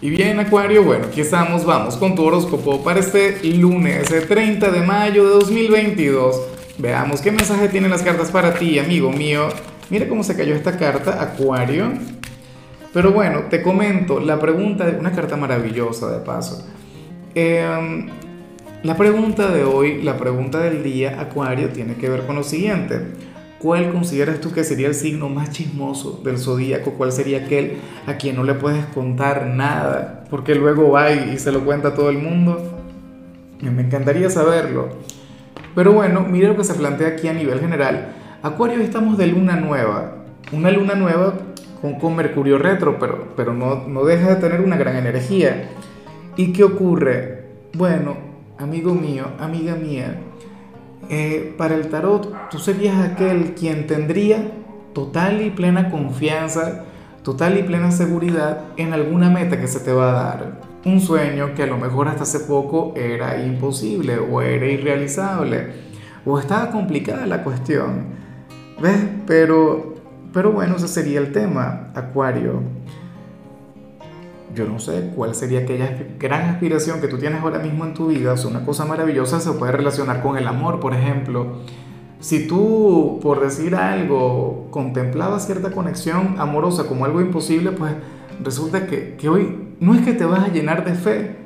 [0.00, 4.70] Y bien, Acuario, bueno, aquí estamos, vamos con tu horóscopo para este lunes, el 30
[4.70, 6.40] de mayo de 2022.
[6.78, 9.48] Veamos qué mensaje tienen las cartas para ti, amigo mío.
[9.90, 11.94] Mira cómo se cayó esta carta, Acuario.
[12.92, 16.64] Pero bueno, te comento la pregunta, de una carta maravillosa de paso.
[17.34, 18.08] Em,
[18.84, 23.00] la pregunta de hoy, la pregunta del día, Acuario, tiene que ver con lo siguiente.
[23.60, 26.92] ¿Cuál consideras tú que sería el signo más chismoso del zodíaco?
[26.92, 30.24] ¿Cuál sería aquel a quien no le puedes contar nada?
[30.30, 32.78] Porque luego va y, se lo cuenta a todo el mundo.
[33.60, 34.90] Me encantaría saberlo.
[35.74, 38.14] Pero bueno, mira lo que se plantea aquí a nivel general.
[38.42, 40.24] Acuario, estamos de luna nueva.
[40.52, 41.34] Una luna nueva
[41.82, 45.68] con, con Mercurio retro, pero, pero no, no deja de tener una gran energía.
[46.36, 47.48] ¿Y qué ocurre?
[47.74, 48.16] Bueno,
[48.56, 50.16] amigo mío, amiga mía,
[51.10, 54.52] eh, para el tarot, tú serías aquel quien tendría
[54.92, 56.84] total y plena confianza,
[57.22, 60.60] total y plena seguridad en alguna meta que se te va a dar.
[60.84, 65.72] Un sueño que a lo mejor hasta hace poco era imposible o era irrealizable
[66.24, 68.06] o estaba complicada la cuestión.
[68.80, 68.98] ¿Ves?
[69.26, 69.94] Pero,
[70.32, 72.62] pero bueno, ese sería el tema, Acuario
[74.54, 78.08] yo no sé cuál sería aquella gran aspiración que tú tienes ahora mismo en tu
[78.08, 81.58] vida, o sea, una cosa maravillosa se puede relacionar con el amor, por ejemplo.
[82.20, 87.92] Si tú, por decir algo, contemplabas cierta conexión amorosa como algo imposible, pues
[88.42, 91.36] resulta que, que hoy no es que te vas a llenar de fe,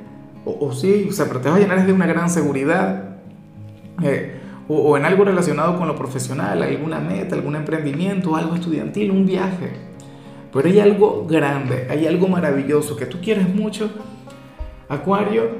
[0.45, 3.17] o, sí, o sea, pero te vas a llenar de una gran seguridad,
[4.01, 9.11] eh, o, o en algo relacionado con lo profesional, alguna meta, algún emprendimiento, algo estudiantil,
[9.11, 9.92] un viaje.
[10.53, 13.89] Pero hay algo grande, hay algo maravilloso que tú quieres mucho,
[14.87, 15.51] Acuario,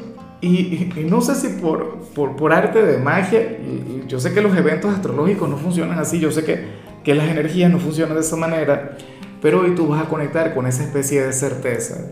[0.41, 4.93] y, no sé si por, por, arte de magia, y, yo sé que los eventos
[4.93, 6.65] astrológicos no funcionan así, yo sé que,
[7.03, 8.97] que las energías no funcionan de esa manera,
[9.41, 12.05] pero hoy tú vas a conectar con esa especie de certeza.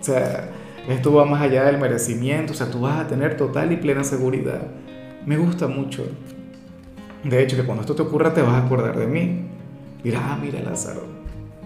[0.00, 0.50] O sea,
[0.88, 4.02] esto va más allá del merecimiento, o sea, tú vas a tener total y plena
[4.02, 4.62] seguridad.
[5.26, 6.06] Me gusta mucho.
[7.22, 9.42] De hecho, que cuando esto te ocurra te vas a acordar de mí.
[10.02, 11.02] Mira, ah, mira Lázaro.